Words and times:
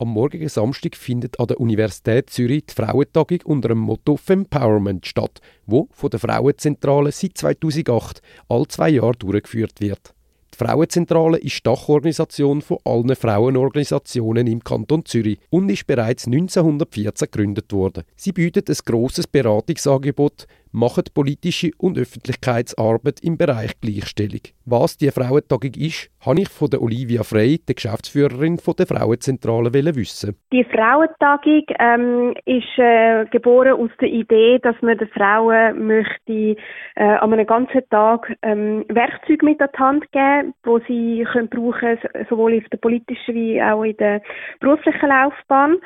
Am 0.00 0.10
morgigen 0.10 0.48
Samstag 0.48 0.94
findet 0.94 1.40
an 1.40 1.48
der 1.48 1.58
Universität 1.58 2.30
Zürich 2.30 2.66
die 2.66 2.74
Frauentagung 2.74 3.40
unter 3.44 3.70
dem 3.70 3.78
Motto 3.78 4.16
Fempowerment 4.16 5.04
statt, 5.04 5.40
wo 5.66 5.88
von 5.90 6.08
der 6.08 6.20
Frauenzentrale 6.20 7.10
seit 7.10 7.36
2008 7.36 8.22
all 8.48 8.68
zwei 8.68 8.90
Jahre 8.90 9.16
durchgeführt 9.18 9.80
wird. 9.80 10.14
Die 10.54 10.64
Frauenzentrale 10.64 11.38
ist 11.38 11.66
Dachorganisation 11.66 12.62
von 12.62 12.78
allen 12.84 13.16
Frauenorganisationen 13.16 14.46
im 14.46 14.62
Kanton 14.62 15.04
Zürich 15.04 15.40
und 15.50 15.68
ist 15.68 15.88
bereits 15.88 16.26
1914 16.28 17.28
gegründet 17.32 17.72
worden. 17.72 18.04
Sie 18.14 18.30
bietet 18.30 18.70
ein 18.70 18.76
grosses 18.84 19.26
Beratungsangebot 19.26 20.46
machen 20.72 21.04
politische 21.14 21.70
und 21.78 21.98
Öffentlichkeitsarbeit 21.98 23.20
im 23.22 23.36
Bereich 23.36 23.80
Gleichstellung. 23.80 24.40
Was 24.66 24.98
die 24.98 25.10
Frauentagung 25.10 25.72
ist, 25.76 26.10
habe 26.24 26.40
ich 26.40 26.48
von 26.48 26.68
der 26.68 26.82
Olivia 26.82 27.22
Frey, 27.22 27.58
der 27.66 27.74
Geschäftsführerin 27.74 28.58
von 28.58 28.74
der 28.78 28.86
Frauenzentrale, 28.86 29.72
wissen. 29.72 30.36
Die 30.52 30.64
Frauentagung 30.64 31.64
ähm, 31.78 32.34
ist 32.44 32.78
äh, 32.78 33.24
geboren 33.30 33.72
aus 33.72 33.90
der 34.00 34.08
Idee, 34.08 34.58
dass 34.58 34.76
man 34.82 34.98
den 34.98 35.08
Frauen 35.08 35.86
möchte 35.86 36.56
äh, 36.96 37.04
an 37.04 37.32
einem 37.32 37.46
ganzen 37.46 37.82
Tag 37.90 38.32
ähm, 38.42 38.84
Werkzeuge 38.88 39.44
mit 39.44 39.60
an 39.60 39.68
die 39.74 39.78
Hand 39.78 40.12
geben, 40.12 40.54
wo 40.64 40.78
sie 40.86 41.26
können 41.32 41.48
brauchen, 41.48 41.98
sowohl 42.28 42.54
in 42.54 42.64
der 42.70 42.78
politischen 42.78 43.34
wie 43.34 43.62
auch 43.62 43.84
in 43.84 43.96
der 43.96 44.22
beruflichen 44.60 45.08
Laufbahn. 45.08 45.76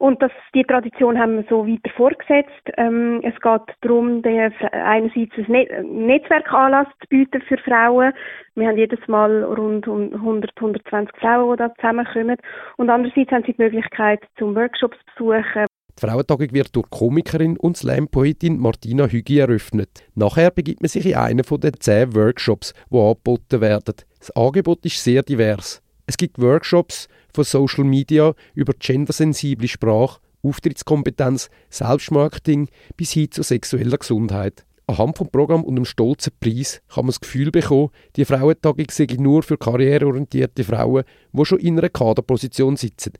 Und 0.00 0.22
das, 0.22 0.32
die 0.54 0.64
Tradition 0.64 1.18
haben 1.18 1.36
wir 1.36 1.44
so 1.50 1.66
weiter 1.66 1.90
fortgesetzt. 1.94 2.72
Ähm, 2.78 3.20
es 3.22 3.38
geht 3.42 3.76
darum, 3.82 4.22
der, 4.22 4.50
einerseits 4.72 5.32
ein 5.36 5.44
Net 5.48 5.70
Netzwerkanlass 5.84 6.86
zu 7.02 7.08
bieten 7.10 7.42
für 7.42 7.58
Frauen. 7.58 8.14
Wir 8.54 8.68
haben 8.68 8.78
jedes 8.78 9.06
Mal 9.08 9.44
rund 9.44 9.86
100, 9.86 10.52
120 10.56 11.14
Frauen, 11.18 11.52
die 11.52 11.58
da 11.58 11.74
zusammenkommen. 11.74 12.38
Und 12.78 12.88
andererseits 12.88 13.30
haben 13.30 13.44
sie 13.44 13.52
die 13.52 13.62
Möglichkeit, 13.62 14.20
zum 14.38 14.56
Workshops 14.56 14.96
zu 15.18 15.26
besuchen. 15.26 15.66
Die 16.00 16.06
Frauentagung 16.06 16.50
wird 16.54 16.74
durch 16.74 16.88
Komikerin 16.88 17.58
und 17.58 17.76
Slam-Poetin 17.76 18.58
Martina 18.58 19.06
Hügi 19.06 19.40
eröffnet. 19.40 19.90
Nachher 20.14 20.50
begibt 20.50 20.80
man 20.80 20.88
sich 20.88 21.04
in 21.04 21.16
einen 21.16 21.42
den 21.42 21.74
zehn 21.78 22.14
Workshops, 22.14 22.72
die 22.90 22.96
angeboten 22.96 23.60
werden. 23.60 23.96
Das 24.18 24.30
Angebot 24.34 24.82
ist 24.86 25.04
sehr 25.04 25.22
divers. 25.22 25.82
Es 26.10 26.16
gibt 26.16 26.40
Workshops 26.40 27.06
von 27.32 27.44
Social 27.44 27.84
Media 27.84 28.34
über 28.54 28.72
gendersensible 28.76 29.68
Sprache, 29.68 30.18
Auftrittskompetenz, 30.42 31.50
Selbstmarketing 31.68 32.68
bis 32.96 33.12
hin 33.12 33.30
zur 33.30 33.44
sexueller 33.44 33.96
Gesundheit. 33.96 34.64
Anhand 34.88 35.18
vom 35.18 35.30
Programm 35.30 35.62
und 35.62 35.76
dem 35.76 35.84
stolzen 35.84 36.32
Preis 36.40 36.82
kann 36.88 37.04
man 37.04 37.10
das 37.10 37.20
Gefühl 37.20 37.52
bekommen, 37.52 37.90
die 38.16 38.24
Frauentagung 38.24 38.86
sei 38.90 39.06
nur 39.20 39.44
für 39.44 39.56
karriereorientierte 39.56 40.64
Frauen, 40.64 41.04
die 41.32 41.44
schon 41.44 41.60
in 41.60 41.78
einer 41.78 41.90
Kaderposition 41.90 42.76
sitzen. 42.76 43.12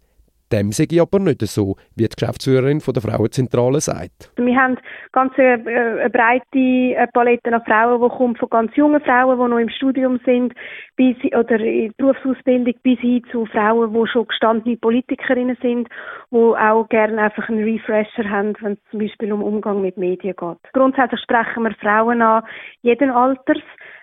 Dem 0.52 0.70
ich 0.70 1.00
aber 1.00 1.18
nicht 1.18 1.42
so, 1.42 1.76
wie 1.94 2.08
die 2.08 2.16
Geschäftsführerin 2.16 2.80
von 2.80 2.94
der 2.94 3.02
Frauenzentrale 3.02 3.80
sagt. 3.80 4.32
Wir 4.36 4.56
haben 4.56 4.78
ganz 5.12 5.32
eine, 5.36 5.64
eine 5.64 6.10
breite 6.10 6.44
äh, 6.54 7.06
Palette 7.12 7.52
an 7.52 7.62
Frauen, 7.64 8.00
die 8.02 8.16
kommt 8.16 8.38
von 8.38 8.50
ganz 8.50 8.74
jungen 8.74 9.00
Frauen, 9.00 9.38
die 9.38 9.48
noch 9.48 9.58
im 9.58 9.68
Studium 9.68 10.20
sind, 10.24 10.54
bis, 10.96 11.16
oder 11.32 11.60
in 11.60 11.92
Berufsausbildung, 11.96 12.74
bis 12.82 12.98
hin 12.98 13.22
zu 13.30 13.46
Frauen, 13.46 13.92
die 13.92 14.08
schon 14.08 14.26
gestandene 14.26 14.76
Politikerinnen 14.76 15.56
sind, 15.62 15.88
die 16.30 16.36
auch 16.36 16.88
gerne 16.88 17.22
einfach 17.22 17.48
einen 17.48 17.64
Refresher 17.64 18.28
haben, 18.28 18.54
wenn 18.60 18.72
es 18.72 18.90
zum 18.90 19.00
Beispiel 19.00 19.32
um 19.32 19.42
Umgang 19.42 19.80
mit 19.80 19.96
Medien 19.96 20.34
geht. 20.36 20.72
Grundsätzlich 20.72 21.20
sprechen 21.20 21.62
wir 21.62 21.74
Frauen 21.80 22.22
an, 22.22 22.44
jeden 22.82 23.10
Alters. 23.10 23.62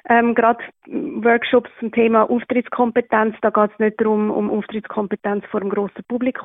Ähm, 0.10 0.36
Gerade 0.36 0.64
Workshops 0.88 1.70
zum 1.80 1.92
Thema 1.92 2.30
Auftrittskompetenz, 2.30 3.36
da 3.42 3.50
geht 3.50 3.72
es 3.74 3.80
nicht 3.80 4.00
darum, 4.00 4.32
um 4.32 4.50
Auftrittskompetenz 4.50 5.44
vor 5.52 5.60
einem 5.60 5.70
grossen 5.70 6.04
Publikum, 6.08 6.37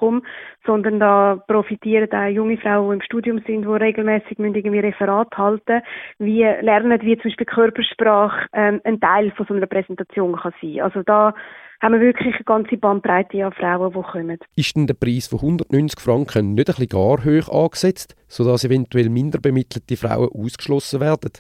sondern 0.67 1.01
da 1.01 1.43
profitieren 1.47 2.11
auch 2.12 2.29
junge 2.29 2.59
Frauen, 2.59 2.91
die 2.91 2.95
im 2.95 3.03
Studium 3.03 3.39
sind, 3.47 3.62
die 3.62 3.69
regelmäßig 3.69 4.39
irgendwie 4.39 4.79
Referat 4.81 5.37
halten, 5.37 5.83
wie 6.19 6.43
lernen, 6.43 7.01
wie 7.03 7.17
zum 7.17 7.31
Beispiel 7.31 7.47
Körpersprache 7.47 8.47
ähm, 8.53 8.80
ein 8.85 9.01
Teil 9.01 9.30
von 9.33 9.47
so 9.47 9.55
einer 9.55 9.67
Präsentation 9.67 10.36
kann 10.36 10.53
sein. 10.61 10.80
Also 10.80 11.03
da 11.03 11.35
haben 11.83 11.95
wir 11.95 12.01
wirklich 12.01 12.35
eine 12.35 12.45
ganze 12.45 12.77
Bandbreite 12.77 13.45
an 13.45 13.53
Frauen, 13.53 13.92
die 13.92 14.03
kommen. 14.03 14.39
Ist 14.55 14.77
denn 14.77 14.86
der 14.86 14.95
Preis 14.95 15.27
von 15.27 15.41
190 15.41 15.98
Franken 16.01 16.55
nicht 16.55 16.69
ein 16.69 16.74
bisschen 16.74 16.89
gar 16.89 17.24
hoch 17.24 17.64
angesetzt, 17.64 18.14
sodass 18.29 18.64
eventuell 18.64 19.11
minder 19.11 19.41
bemittelte 19.41 19.97
Frauen 19.97 20.30
ausgeschlossen 20.33 21.01
werden? 21.01 21.33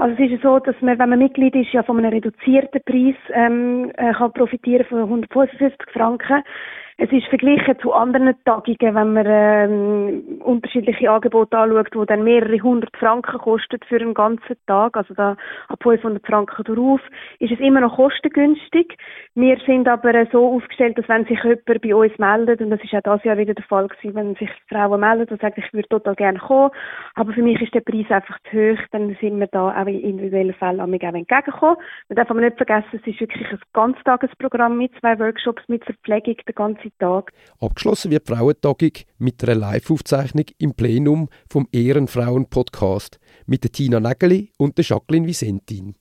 Also 0.00 0.14
es 0.18 0.30
ist 0.30 0.42
so, 0.42 0.58
dass 0.58 0.74
man, 0.80 0.98
wenn 0.98 1.10
man 1.10 1.18
Mitglied 1.18 1.54
ist, 1.54 1.74
ja 1.74 1.82
von 1.82 1.98
einem 1.98 2.10
reduzierten 2.10 2.80
Preis 2.86 3.16
ähm, 3.34 3.92
äh, 3.98 4.14
kann 4.14 4.32
profitieren 4.32 4.86
von 4.86 5.00
155 5.00 5.76
Franken. 5.92 6.42
Es 7.02 7.10
ist 7.12 7.28
verglichen 7.28 7.78
zu 7.78 7.94
anderen 7.94 8.34
Tagungen, 8.44 8.94
wenn 8.94 9.12
man 9.14 9.26
ähm, 9.26 10.22
unterschiedliche 10.44 11.10
Angebote 11.10 11.56
anschaut, 11.56 11.88
die 11.94 12.06
dann 12.06 12.24
mehrere 12.24 12.60
hundert 12.60 12.94
Franken 12.94 13.38
kosten 13.38 13.78
für 13.88 13.96
einen 13.96 14.12
ganzen 14.12 14.56
Tag, 14.66 14.98
also 14.98 15.14
da 15.14 15.34
ab 15.68 15.82
500 15.82 16.26
Franken 16.26 16.62
darauf, 16.62 17.00
ist 17.38 17.52
es 17.52 17.58
immer 17.58 17.80
noch 17.80 17.96
kostengünstig. 17.96 18.98
Wir 19.34 19.56
sind 19.64 19.88
aber 19.88 20.26
so 20.30 20.56
aufgestellt, 20.56 20.98
dass 20.98 21.08
wenn 21.08 21.24
sich 21.24 21.42
jemand 21.42 21.80
bei 21.80 21.94
uns 21.94 22.18
meldet, 22.18 22.60
und 22.60 22.68
das 22.68 22.84
ist 22.84 22.92
auch 22.94 23.00
das 23.00 23.24
Jahr 23.24 23.38
wieder 23.38 23.54
der 23.54 23.64
Fall 23.64 23.88
gewesen, 23.88 24.14
wenn 24.14 24.34
sich 24.34 24.50
Frauen 24.68 25.00
melden 25.00 25.30
und 25.30 25.40
sagen, 25.40 25.54
ich 25.56 25.72
würde 25.72 25.88
total 25.88 26.14
gerne 26.16 26.38
kommen, 26.38 26.70
aber 27.14 27.32
für 27.32 27.42
mich 27.42 27.62
ist 27.62 27.74
der 27.74 27.80
Preis 27.80 28.10
einfach 28.10 28.36
zu 28.50 28.58
hoch, 28.58 28.78
dann 28.90 29.16
sind 29.22 29.40
wir 29.40 29.46
da 29.46 29.70
auch 29.70 29.86
in 29.90 30.00
individuellen 30.00 30.54
Fällen 30.54 30.80
auch 30.80 30.88
entgegenkommen. 30.88 31.76
Man 32.08 32.16
darf 32.16 32.30
aber 32.30 32.40
nicht 32.40 32.56
vergessen, 32.56 32.88
es 32.92 33.06
ist 33.06 33.20
wirklich 33.20 33.46
ein 33.50 33.58
Ganztagesprogramm 33.72 34.78
mit 34.78 34.92
zwei 35.00 35.18
Workshops, 35.18 35.62
mit 35.68 35.84
Verpflegung, 35.84 36.36
der 36.46 36.54
ganze 36.54 36.90
Tag. 36.98 37.32
Abgeschlossen 37.60 38.10
wird 38.10 38.28
die 38.28 38.34
Frauentagung 38.34 38.92
mit 39.18 39.42
einer 39.42 39.54
Live-Aufzeichnung 39.54 40.46
im 40.58 40.74
Plenum 40.74 41.28
vom 41.50 41.68
Ehrenfrauen-Podcast 41.72 43.20
mit 43.46 43.72
Tina 43.72 44.00
Nägeli 44.00 44.50
und 44.58 44.78
Jacqueline 44.78 45.26
Visentin. 45.26 45.94